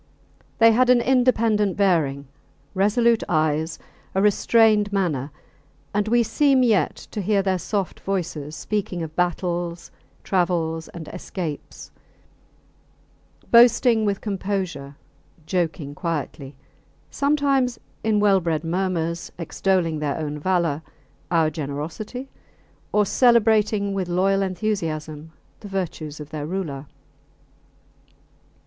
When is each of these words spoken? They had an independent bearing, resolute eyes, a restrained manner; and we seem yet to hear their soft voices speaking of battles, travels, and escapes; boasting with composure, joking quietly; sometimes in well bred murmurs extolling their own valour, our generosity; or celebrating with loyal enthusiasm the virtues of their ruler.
They 0.57 0.71
had 0.71 0.89
an 0.89 0.99
independent 0.99 1.77
bearing, 1.77 2.27
resolute 2.73 3.21
eyes, 3.29 3.77
a 4.15 4.21
restrained 4.23 4.91
manner; 4.91 5.29
and 5.93 6.07
we 6.07 6.23
seem 6.23 6.63
yet 6.63 6.95
to 7.11 7.21
hear 7.21 7.43
their 7.43 7.59
soft 7.59 7.99
voices 7.99 8.55
speaking 8.55 9.03
of 9.03 9.15
battles, 9.15 9.91
travels, 10.23 10.87
and 10.89 11.07
escapes; 11.09 11.91
boasting 13.51 14.03
with 14.03 14.21
composure, 14.21 14.95
joking 15.45 15.93
quietly; 15.93 16.55
sometimes 17.11 17.79
in 18.03 18.19
well 18.19 18.39
bred 18.39 18.63
murmurs 18.63 19.31
extolling 19.37 19.99
their 19.99 20.17
own 20.17 20.39
valour, 20.39 20.81
our 21.29 21.51
generosity; 21.51 22.27
or 22.91 23.05
celebrating 23.05 23.93
with 23.93 24.09
loyal 24.09 24.41
enthusiasm 24.41 25.31
the 25.59 25.67
virtues 25.67 26.19
of 26.19 26.31
their 26.31 26.47
ruler. 26.47 26.87